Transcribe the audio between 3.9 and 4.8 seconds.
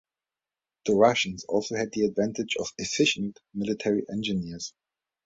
engineers.